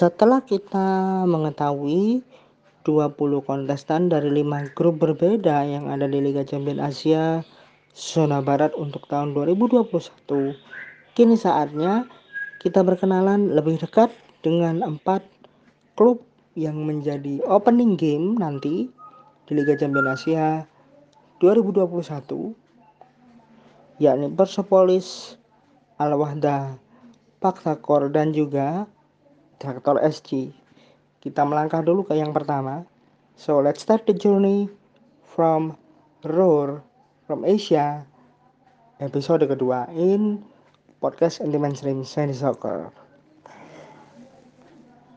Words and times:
Setelah 0.00 0.40
kita 0.40 1.28
mengetahui 1.28 2.24
20 2.88 3.20
kontestan 3.44 4.08
dari 4.08 4.32
5 4.32 4.72
grup 4.72 4.96
berbeda 4.96 5.60
yang 5.68 5.92
ada 5.92 6.08
di 6.08 6.24
Liga 6.24 6.40
Champions 6.40 6.80
Asia 6.80 7.44
zona 7.92 8.40
barat 8.40 8.72
untuk 8.80 9.04
tahun 9.12 9.36
2021, 9.36 10.56
kini 11.12 11.36
saatnya 11.36 12.08
kita 12.64 12.80
berkenalan 12.80 13.52
lebih 13.52 13.76
dekat 13.76 14.08
dengan 14.40 14.80
empat 14.80 15.20
klub 16.00 16.24
yang 16.56 16.80
menjadi 16.80 17.44
opening 17.44 18.00
game 18.00 18.40
nanti 18.40 18.88
di 19.44 19.52
Liga 19.52 19.76
Champions 19.76 20.16
Asia 20.16 20.64
2021 21.44 22.56
yakni 24.00 24.32
Persepolis, 24.32 25.36
Al-Wahda, 26.00 26.80
Paksakor 27.44 28.08
dan 28.08 28.32
juga 28.32 28.88
Traktor 29.60 30.00
SC. 30.00 30.56
Kita 31.20 31.44
melangkah 31.44 31.84
dulu 31.84 32.08
ke 32.08 32.16
yang 32.16 32.32
pertama. 32.32 32.88
So 33.36 33.60
let's 33.60 33.84
start 33.84 34.08
the 34.08 34.16
journey 34.16 34.72
from 35.28 35.76
Roar 36.24 36.80
from 37.28 37.44
Asia 37.44 38.08
episode 39.04 39.44
kedua 39.44 39.88
in 39.92 40.40
podcast 41.00 41.44
anti 41.44 41.60
mainstream 41.60 42.04
Sandy 42.08 42.36
Soccer. 42.36 42.88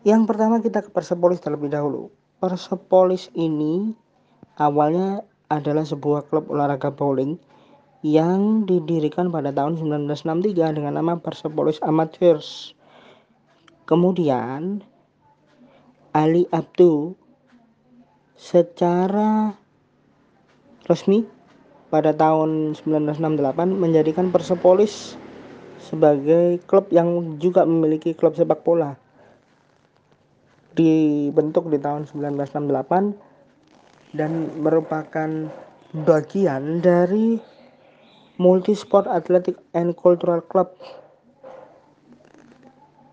Yang 0.04 0.28
pertama 0.28 0.60
kita 0.60 0.84
ke 0.84 0.92
Persepolis 0.92 1.40
terlebih 1.40 1.72
dahulu. 1.72 2.12
Persepolis 2.44 3.32
ini 3.40 3.96
awalnya 4.60 5.24
adalah 5.48 5.88
sebuah 5.88 6.28
klub 6.28 6.52
olahraga 6.52 6.92
bowling 6.92 7.40
yang 8.04 8.68
didirikan 8.68 9.32
pada 9.32 9.56
tahun 9.56 9.80
1963 9.80 10.76
dengan 10.76 11.00
nama 11.00 11.16
Persepolis 11.16 11.80
Amateurs. 11.80 12.76
Kemudian 13.84 14.80
Ali 16.16 16.48
Abdu 16.54 17.20
secara 18.40 19.58
resmi 20.88 21.28
pada 21.94 22.16
tahun 22.16 22.74
1968 22.80 23.76
menjadikan 23.76 24.34
Persepolis 24.34 25.20
sebagai 25.84 26.64
klub 26.66 26.90
yang 26.90 27.38
juga 27.38 27.68
memiliki 27.68 28.16
klub 28.16 28.34
sepak 28.34 28.64
bola. 28.64 28.96
Dibentuk 30.74 31.70
di 31.70 31.78
tahun 31.78 32.10
1968 32.10 34.18
dan 34.18 34.50
merupakan 34.58 35.30
bagian 35.94 36.82
dari 36.82 37.38
Multisport 38.42 39.06
Athletic 39.06 39.62
and 39.78 39.94
Cultural 39.94 40.42
Club. 40.42 40.74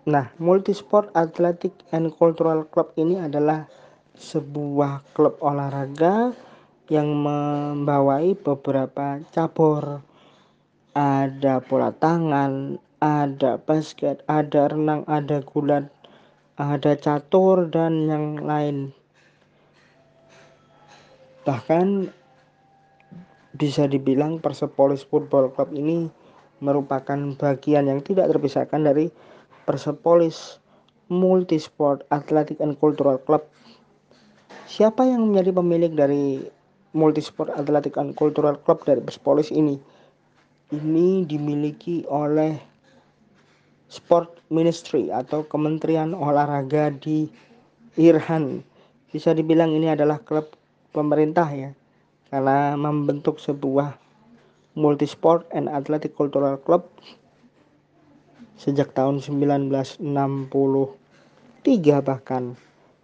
Nah, 0.01 0.33
Multisport 0.41 1.13
Athletic 1.13 1.77
and 1.93 2.09
Cultural 2.17 2.65
Club 2.65 2.89
ini 2.97 3.21
adalah 3.21 3.69
sebuah 4.17 5.05
klub 5.13 5.37
olahraga 5.45 6.33
yang 6.89 7.13
membawai 7.21 8.33
beberapa 8.33 9.21
cabur. 9.29 10.01
Ada 10.97 11.61
bola 11.61 11.93
tangan, 11.93 12.81
ada 12.97 13.61
basket, 13.61 14.25
ada 14.25 14.73
renang, 14.73 15.05
ada 15.05 15.45
gulat, 15.45 15.85
ada 16.57 16.97
catur 16.97 17.69
dan 17.69 18.09
yang 18.09 18.41
lain. 18.41 18.97
Bahkan 21.45 22.09
bisa 23.53 23.85
dibilang 23.85 24.41
Persepolis 24.41 25.05
Football 25.05 25.53
Club 25.53 25.77
ini 25.77 26.09
merupakan 26.57 27.37
bagian 27.37 27.85
yang 27.85 28.01
tidak 28.01 28.33
terpisahkan 28.33 28.81
dari 28.81 29.13
Persepolis 29.63 30.61
Multisport 31.11 32.07
Athletic 32.07 32.63
and 32.63 32.79
Cultural 32.79 33.19
Club. 33.19 33.43
Siapa 34.65 35.03
yang 35.03 35.27
menjadi 35.27 35.51
pemilik 35.51 35.91
dari 35.91 36.25
Multisport 36.95 37.51
Athletic 37.51 37.99
and 37.99 38.15
Cultural 38.15 38.55
Club 38.63 38.83
dari 38.87 39.03
Persepolis 39.03 39.51
ini? 39.51 39.75
Ini 40.71 41.27
dimiliki 41.27 42.07
oleh 42.07 42.55
Sport 43.91 44.39
Ministry 44.47 45.11
atau 45.11 45.43
Kementerian 45.43 46.15
Olahraga 46.15 46.95
di 46.95 47.27
Irhan. 47.99 48.63
Bisa 49.11 49.35
dibilang 49.35 49.75
ini 49.75 49.91
adalah 49.91 50.23
klub 50.23 50.47
pemerintah 50.95 51.47
ya 51.51 51.75
karena 52.31 52.79
membentuk 52.79 53.43
sebuah 53.43 53.99
multisport 54.79 55.43
and 55.51 55.67
athletic 55.67 56.15
cultural 56.15 56.55
club 56.55 56.87
sejak 58.61 58.93
tahun 58.93 59.25
1963 59.25 60.05
bahkan 62.05 62.53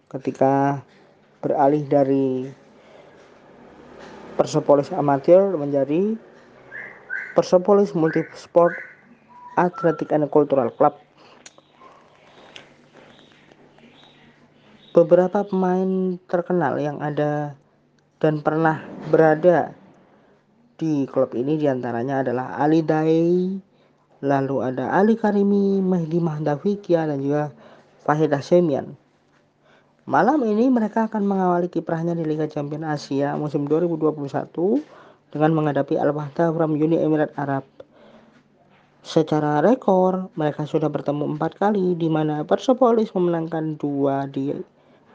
ketika 0.06 0.86
beralih 1.42 1.82
dari 1.82 2.46
Persepolis 4.38 4.94
amatir 4.94 5.42
menjadi 5.58 6.14
Persepolis 7.34 7.90
Multisport 7.90 8.70
Athletic 9.58 10.14
and 10.14 10.30
Cultural 10.30 10.70
Club. 10.70 10.94
Beberapa 14.94 15.42
pemain 15.42 16.22
terkenal 16.30 16.78
yang 16.78 17.02
ada 17.02 17.58
dan 18.22 18.46
pernah 18.46 18.86
berada 19.10 19.74
di 20.78 21.02
klub 21.10 21.34
ini 21.34 21.58
di 21.58 21.66
antaranya 21.66 22.22
adalah 22.22 22.54
Ali 22.62 22.86
Dai, 22.86 23.58
lalu 24.24 24.62
ada 24.64 24.90
Ali 24.94 25.14
Karimi, 25.14 25.78
Mehdi 25.78 26.18
Mahdavikia 26.18 27.06
dan 27.06 27.22
juga 27.22 27.54
Fahid 28.02 28.34
Hasemian. 28.34 28.96
Malam 30.08 30.40
ini 30.48 30.72
mereka 30.72 31.04
akan 31.04 31.20
mengawali 31.28 31.68
kiprahnya 31.68 32.16
di 32.16 32.24
Liga 32.24 32.48
Champions 32.48 32.88
Asia 32.88 33.36
musim 33.36 33.68
2021 33.68 34.24
dengan 35.28 35.50
menghadapi 35.52 36.00
Al-Wahda 36.00 36.48
from 36.56 36.80
Uni 36.80 36.96
Emirat 36.96 37.36
Arab. 37.36 37.68
Secara 39.04 39.60
rekor, 39.60 40.32
mereka 40.32 40.64
sudah 40.64 40.88
bertemu 40.88 41.36
empat 41.36 41.60
kali 41.60 41.92
di 41.96 42.08
mana 42.08 42.40
Persepolis 42.48 43.12
memenangkan 43.12 43.76
dua 43.76 44.24
di 44.28 44.52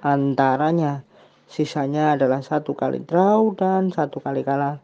antaranya. 0.06 1.02
Sisanya 1.50 2.18
adalah 2.18 2.42
satu 2.42 2.74
kali 2.74 3.02
draw 3.02 3.54
dan 3.54 3.94
satu 3.94 4.22
kali 4.22 4.42
kalah 4.46 4.78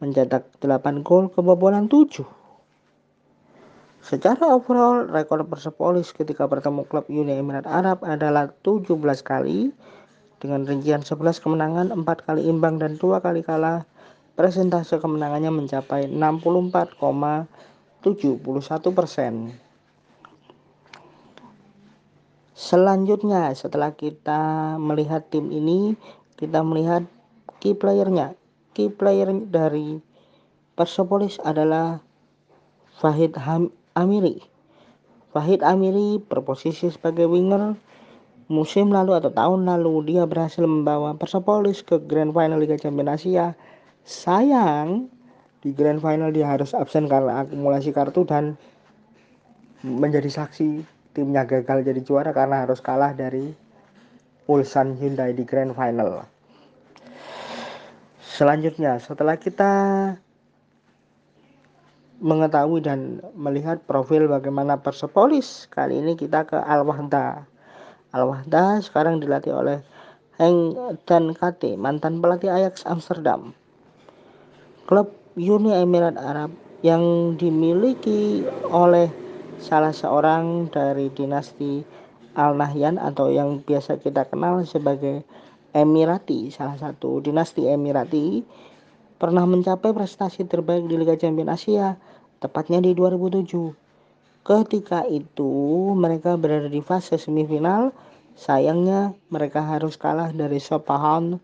mencetak 0.00 0.48
8 0.60 1.04
gol 1.04 1.28
kebobolan 1.32 1.88
7. 1.88 2.39
Secara 4.00 4.56
overall, 4.56 5.04
rekor 5.12 5.44
Persepolis 5.44 6.16
ketika 6.16 6.48
bertemu 6.48 6.88
klub 6.88 7.04
Uni 7.12 7.36
Emirat 7.36 7.68
Arab 7.68 8.00
adalah 8.00 8.48
17 8.64 8.96
kali 9.20 9.76
dengan 10.40 10.64
rincian 10.64 11.04
11 11.04 11.44
kemenangan, 11.44 11.92
4 11.92 12.24
kali 12.24 12.48
imbang 12.48 12.80
dan 12.80 12.96
2 12.96 13.20
kali 13.20 13.44
kalah. 13.44 13.84
Presentase 14.40 14.96
kemenangannya 14.96 15.52
mencapai 15.52 16.08
64,71 16.08 18.96
persen. 18.96 19.52
Selanjutnya 22.56 23.52
setelah 23.52 23.92
kita 23.92 24.80
melihat 24.80 25.28
tim 25.28 25.52
ini, 25.52 25.92
kita 26.40 26.64
melihat 26.64 27.04
key 27.60 27.76
playernya. 27.76 28.32
Key 28.72 28.88
player 28.88 29.28
dari 29.44 30.00
Persepolis 30.72 31.36
adalah 31.44 32.00
Fahid 32.96 33.36
Amiri. 33.94 34.42
Fahid 35.30 35.62
Amiri 35.62 36.18
berposisi 36.18 36.90
sebagai 36.90 37.30
winger. 37.30 37.78
Musim 38.50 38.90
lalu 38.90 39.14
atau 39.14 39.30
tahun 39.30 39.62
lalu 39.62 40.10
dia 40.10 40.26
berhasil 40.26 40.66
membawa 40.66 41.14
Persepolis 41.14 41.86
ke 41.86 42.02
Grand 42.02 42.34
Final 42.34 42.58
Liga 42.58 42.74
Champions 42.74 43.22
Asia. 43.22 43.54
Sayang 44.02 45.06
di 45.62 45.70
Grand 45.70 46.02
Final 46.02 46.34
dia 46.34 46.50
harus 46.50 46.74
absen 46.74 47.06
karena 47.06 47.46
akumulasi 47.46 47.94
kartu 47.94 48.26
dan 48.26 48.58
menjadi 49.86 50.26
saksi 50.26 50.82
timnya 51.14 51.46
gagal 51.46 51.86
jadi 51.86 52.00
juara 52.02 52.34
karena 52.34 52.66
harus 52.66 52.82
kalah 52.82 53.14
dari 53.14 53.54
Ulsan 54.50 54.98
Hyundai 54.98 55.30
di 55.30 55.46
Grand 55.46 55.70
Final. 55.78 56.26
Selanjutnya, 58.18 58.98
setelah 58.98 59.36
kita 59.36 59.72
mengetahui 62.20 62.84
dan 62.84 63.24
melihat 63.32 63.80
profil 63.88 64.28
bagaimana 64.28 64.76
Persepolis, 64.76 65.64
kali 65.72 66.04
ini 66.04 66.12
kita 66.14 66.44
ke 66.44 66.56
Al-Wahda. 66.60 67.48
Al-Wahda 68.12 68.84
sekarang 68.84 69.24
dilatih 69.24 69.56
oleh 69.56 69.80
Heng 70.36 70.76
dan 71.08 71.32
Kate, 71.32 71.76
mantan 71.80 72.20
pelatih 72.20 72.52
Ajax 72.52 72.84
Amsterdam. 72.84 73.56
Klub 74.84 75.12
Uni 75.36 75.72
Emirat 75.72 76.20
Arab 76.20 76.52
yang 76.84 77.36
dimiliki 77.40 78.44
oleh 78.68 79.08
salah 79.60 79.92
seorang 79.92 80.68
dari 80.72 81.12
dinasti 81.12 81.84
Al 82.36 82.56
Nahyan 82.56 82.96
atau 82.96 83.28
yang 83.28 83.60
biasa 83.64 84.00
kita 84.00 84.28
kenal 84.28 84.64
sebagai 84.64 85.24
Emirati, 85.70 86.50
salah 86.50 86.74
satu 86.74 87.22
dinasti 87.22 87.68
Emirati 87.68 88.42
pernah 89.20 89.44
mencapai 89.44 89.92
prestasi 89.92 90.48
terbaik 90.48 90.88
di 90.88 90.96
Liga 90.96 91.14
Champions 91.14 91.60
Asia, 91.60 92.00
tepatnya 92.40 92.82
di 92.82 92.96
2007. 92.96 93.76
Ketika 94.40 95.04
itu 95.06 95.52
mereka 95.94 96.34
berada 96.40 96.66
di 96.66 96.80
fase 96.80 97.20
semifinal 97.20 97.92
Sayangnya 98.40 99.12
mereka 99.28 99.60
harus 99.60 100.00
kalah 100.00 100.32
dari 100.32 100.56
Sopahan 100.56 101.36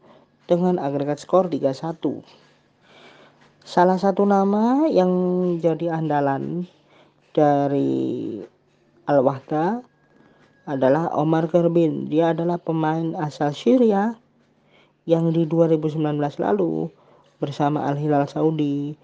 dengan 0.48 0.80
agregat 0.80 1.20
skor 1.20 1.52
3-1. 1.52 2.24
Salah 3.68 4.00
satu 4.00 4.24
nama 4.24 4.88
yang 4.88 5.12
jadi 5.60 5.92
andalan 5.92 6.64
dari 7.36 8.40
Al-Wahda 9.04 9.84
adalah 10.64 11.12
Omar 11.12 11.52
Gerbin. 11.52 12.08
Dia 12.08 12.32
adalah 12.32 12.56
pemain 12.56 13.12
asal 13.20 13.52
Syria 13.52 14.16
yang 15.04 15.36
di 15.36 15.44
2019 15.44 16.00
lalu 16.40 16.88
bersama 17.42 17.84
Al 17.84 18.00
Hilal 18.00 18.24
Saudi 18.24 18.96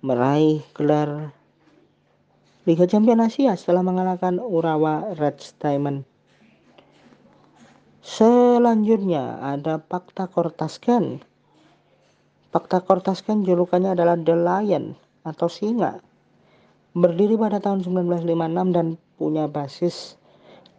meraih 0.00 0.64
gelar 0.72 1.36
Liga 2.64 2.88
Champions 2.88 3.32
Asia 3.32 3.52
setelah 3.56 3.84
mengalahkan 3.84 4.40
Urawa 4.40 5.12
Red 5.16 5.40
Diamond. 5.60 6.04
Selanjutnya 8.00 9.36
ada 9.44 9.76
Pakta 9.76 10.28
Kortasken. 10.28 11.20
Pakta 12.48 12.80
Kortasken 12.80 13.44
julukannya 13.44 13.92
adalah 13.92 14.16
The 14.16 14.36
Lion 14.36 14.96
atau 15.24 15.52
singa. 15.52 16.00
Berdiri 16.96 17.36
pada 17.36 17.60
tahun 17.60 17.84
1956 17.84 18.76
dan 18.76 18.86
punya 19.20 19.44
basis 19.48 20.16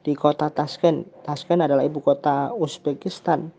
di 0.01 0.17
kota 0.17 0.49
Tashkent. 0.49 1.05
Tashkent 1.23 1.61
adalah 1.61 1.85
ibu 1.85 2.01
kota 2.01 2.49
Uzbekistan. 2.57 3.53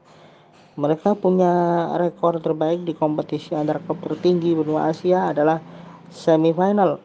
Mereka 0.73 1.21
punya 1.21 1.53
rekor 2.01 2.41
terbaik 2.41 2.89
di 2.89 2.97
kompetisi 2.97 3.53
antar 3.53 3.85
klub 3.85 4.01
tertinggi 4.01 4.57
benua 4.57 4.89
Asia 4.89 5.29
adalah 5.29 5.61
semifinal 6.09 6.97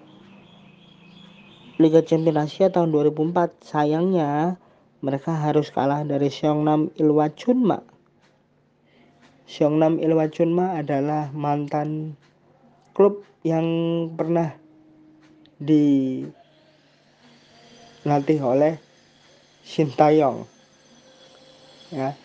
Liga 1.75 2.00
Champions 2.00 2.48
Asia 2.48 2.72
tahun 2.72 2.96
2004. 2.96 3.68
Sayangnya 3.68 4.56
mereka 5.04 5.36
harus 5.36 5.68
kalah 5.68 6.08
dari 6.08 6.31
Seongnam 6.31 6.96
Ilwachunma. 6.96 7.84
Seongnam 9.44 10.00
Ilwachunma 10.00 10.80
adalah 10.80 11.28
mantan 11.36 12.16
klub 12.96 13.28
yang 13.44 13.68
pernah 14.16 14.56
dilatih 15.60 16.31
oleh 18.40 18.80
Sintayong 19.68 20.48
ya 21.92 22.16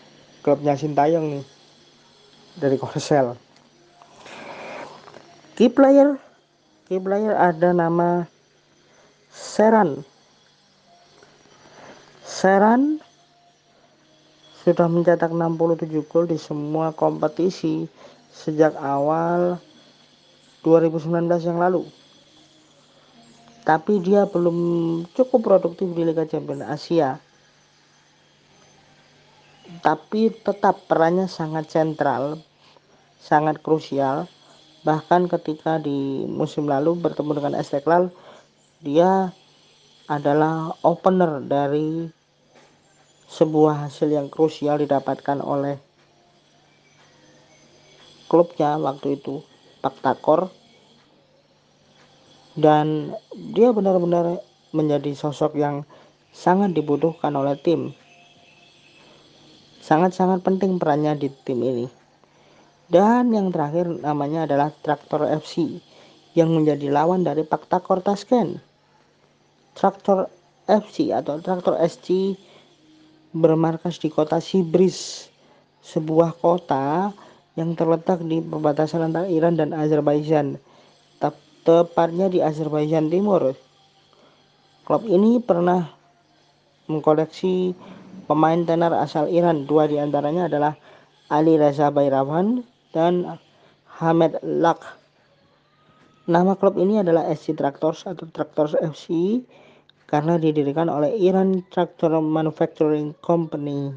klubnya 0.43 0.75
Sintayong 0.75 1.39
nih 1.39 1.45
dari 2.59 2.75
Korsel. 2.75 3.39
Key 5.55 5.71
player 5.71 6.19
key 6.91 6.99
player 6.99 7.31
ada 7.33 7.71
nama 7.71 8.27
Seran. 9.31 10.03
Seran 12.27 12.99
sudah 14.61 14.85
mencetak 14.91 15.31
67 15.31 15.89
gol 16.11 16.27
di 16.27 16.35
semua 16.35 16.91
kompetisi 16.91 17.87
sejak 18.29 18.75
awal 18.77 19.57
2019 20.67 21.49
yang 21.49 21.57
lalu. 21.57 21.87
Tapi 23.63 24.03
dia 24.03 24.27
belum 24.27 24.57
cukup 25.15 25.39
produktif 25.39 25.87
di 25.95 26.03
Liga 26.03 26.27
Champions 26.27 26.67
Asia 26.67 27.22
tapi 29.81 30.29
tetap 30.29 30.85
perannya 30.85 31.25
sangat 31.25 31.71
sentral, 31.71 32.37
sangat 33.17 33.63
krusial. 33.63 34.29
Bahkan 34.83 35.31
ketika 35.31 35.79
di 35.79 36.27
musim 36.27 36.67
lalu 36.67 36.99
bertemu 36.99 37.31
dengan 37.39 37.53
Esteghlal, 37.55 38.11
dia 38.83 39.31
adalah 40.11 40.75
opener 40.83 41.39
dari 41.39 42.11
sebuah 43.31 43.87
hasil 43.87 44.11
yang 44.11 44.27
krusial 44.27 44.83
didapatkan 44.83 45.39
oleh 45.39 45.79
klubnya 48.27 48.75
waktu 48.75 49.17
itu, 49.17 49.39
Paktakor. 49.79 50.51
Dan 52.53 53.17
dia 53.33 53.73
benar-benar 53.73 54.37
menjadi 54.75 55.15
sosok 55.17 55.57
yang 55.57 55.87
sangat 56.29 56.75
dibutuhkan 56.75 57.33
oleh 57.33 57.57
tim 57.57 57.95
sangat-sangat 59.83 60.39
penting 60.39 60.79
perannya 60.79 61.19
di 61.19 61.27
tim 61.43 61.59
ini. 61.59 61.91
Dan 62.87 63.35
yang 63.35 63.51
terakhir 63.51 63.91
namanya 63.99 64.47
adalah 64.47 64.71
Traktor 64.71 65.27
FC 65.27 65.83
yang 66.39 66.55
menjadi 66.55 66.87
lawan 66.87 67.27
dari 67.27 67.43
Pakta 67.43 67.83
Kortasken. 67.83 68.63
Traktor 69.75 70.31
FC 70.71 71.11
atau 71.11 71.43
Traktor 71.43 71.75
SC 71.83 72.39
bermarkas 73.35 73.99
di 73.99 74.07
kota 74.07 74.39
Sibris, 74.39 75.27
sebuah 75.83 76.37
kota 76.37 77.11
yang 77.59 77.75
terletak 77.75 78.23
di 78.23 78.39
perbatasan 78.39 79.11
antara 79.11 79.27
Iran 79.27 79.57
dan 79.57 79.73
Azerbaijan, 79.73 80.61
tepatnya 81.65 82.29
di 82.29 82.39
Azerbaijan 82.39 83.09
Timur. 83.09 83.57
Klub 84.83 85.03
ini 85.07 85.39
pernah 85.39 85.87
mengkoleksi 86.91 87.73
pemain 88.25 88.59
tenar 88.63 88.95
asal 88.95 89.27
Iran. 89.29 89.67
Dua 89.67 89.87
di 89.87 89.99
antaranya 89.99 90.47
adalah 90.47 90.73
Ali 91.31 91.55
Reza 91.55 91.89
Bayrawan 91.89 92.63
dan 92.95 93.39
Hamed 93.99 94.39
Lak. 94.43 94.79
Nama 96.23 96.55
klub 96.55 96.79
ini 96.79 97.03
adalah 97.03 97.27
SC 97.27 97.55
Tractors 97.57 98.07
atau 98.07 98.23
Tractors 98.31 98.79
FC 98.79 99.39
karena 100.07 100.39
didirikan 100.39 100.87
oleh 100.87 101.11
Iran 101.19 101.67
Tractor 101.67 102.15
Manufacturing 102.23 103.17
Company 103.19 103.91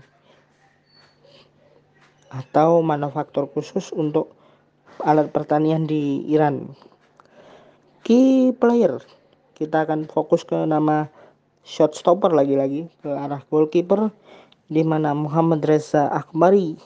atau 2.32 2.82
manufaktur 2.82 3.46
khusus 3.52 3.94
untuk 3.94 4.34
alat 5.04 5.30
pertanian 5.30 5.86
di 5.86 6.26
Iran. 6.26 6.74
Key 8.02 8.54
player, 8.56 9.02
kita 9.54 9.86
akan 9.86 10.06
fokus 10.10 10.42
ke 10.46 10.56
nama 10.66 11.10
shot 11.66 11.98
stopper 11.98 12.30
lagi-lagi 12.30 12.86
ke 13.02 13.10
arah 13.10 13.42
goalkeeper 13.50 14.14
di 14.70 14.86
mana 14.86 15.18
Muhammad 15.18 15.66
Reza 15.66 16.06
Akbari 16.14 16.78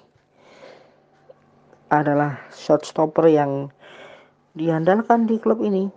adalah 1.92 2.40
shot 2.48 2.88
stopper 2.88 3.28
yang 3.28 3.68
diandalkan 4.56 5.28
di 5.28 5.36
klub 5.36 5.60
ini. 5.60 5.92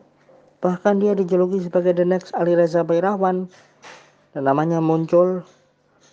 Bahkan 0.59 0.99
dia 0.99 1.15
dijuluki 1.15 1.63
sebagai 1.63 1.95
the 1.95 2.03
next 2.03 2.35
Ali 2.35 2.59
Reza 2.59 2.83
Bayrawan 2.83 3.47
dan 4.35 4.43
namanya 4.43 4.83
muncul 4.83 5.47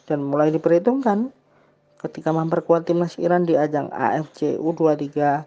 dan 0.07 0.23
mulai 0.23 0.55
diperhitungkan 0.55 1.35
ketika 1.99 2.31
memperkuat 2.31 2.87
timnas 2.87 3.19
Iran 3.19 3.47
di 3.47 3.59
ajang 3.59 3.91
AFC 3.91 4.59
U23 4.59 5.43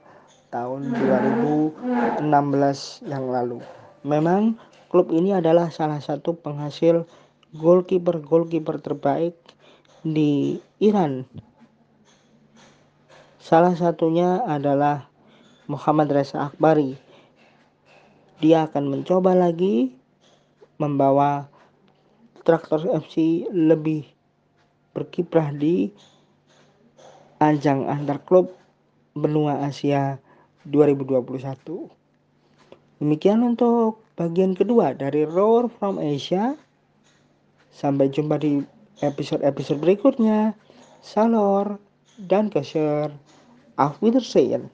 tahun 0.52 0.80
2016 0.92 2.20
yang 3.08 3.26
lalu. 3.32 3.64
Memang 4.04 4.60
Klub 4.94 5.10
ini 5.10 5.34
adalah 5.34 5.74
salah 5.74 5.98
satu 5.98 6.38
penghasil 6.38 7.10
goalkeeper-goalkeeper 7.58 8.78
terbaik 8.78 9.34
di 10.06 10.62
Iran. 10.78 11.26
Salah 13.42 13.74
satunya 13.74 14.46
adalah 14.46 15.10
Muhammad 15.66 16.14
Reza 16.14 16.46
Akbari. 16.46 16.94
Dia 18.38 18.70
akan 18.70 18.94
mencoba 18.94 19.34
lagi 19.34 19.98
membawa 20.78 21.50
Traktor 22.46 22.86
FC 22.94 23.50
lebih 23.50 24.06
berkiprah 24.94 25.58
di 25.58 25.90
ajang 27.42 27.90
antar 27.90 28.22
klub 28.22 28.54
benua 29.18 29.66
Asia 29.66 30.22
2021. 30.70 31.90
Demikian 33.02 33.42
untuk 33.42 34.03
bagian 34.14 34.54
kedua 34.54 34.94
dari 34.94 35.26
Roar 35.26 35.70
from 35.70 35.98
Asia. 35.98 36.54
Sampai 37.74 38.14
jumpa 38.14 38.38
di 38.38 38.62
episode-episode 39.02 39.82
berikutnya. 39.82 40.54
Salor 41.02 41.82
dan 42.30 42.54
Kesher. 42.54 43.10
Auf 43.82 43.98
Wiedersehen. 44.06 44.70